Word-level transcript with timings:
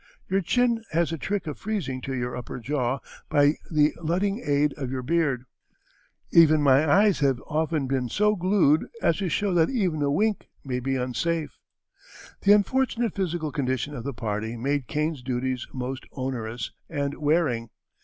Your 0.27 0.41
chin 0.41 0.83
has 0.93 1.11
a 1.11 1.17
trick 1.19 1.45
of 1.45 1.59
freezing 1.59 2.01
to 2.01 2.13
your 2.15 2.35
upper 2.35 2.57
jaw 2.59 2.97
by 3.29 3.57
the 3.69 3.93
luting 4.01 4.41
aid 4.43 4.73
of 4.73 4.89
your 4.89 5.03
beard; 5.03 5.45
even 6.31 6.59
my 6.59 6.91
eyes 6.91 7.19
have 7.19 7.39
often 7.45 7.85
been 7.85 8.09
so 8.09 8.35
glued 8.35 8.87
as 9.03 9.17
to 9.17 9.29
show 9.29 9.53
that 9.53 9.69
even 9.69 10.01
a 10.01 10.09
wink 10.09 10.49
may 10.65 10.79
be 10.79 10.95
unsafe." 10.95 11.59
The 12.41 12.51
unfortunate 12.51 13.13
physical 13.13 13.51
condition 13.51 13.93
of 13.93 14.03
the 14.03 14.11
party 14.11 14.57
made 14.57 14.87
Kane's 14.87 15.21
duties 15.21 15.67
most 15.71 16.07
onerous 16.13 16.71
and 16.89 17.15
wearing. 17.19 17.69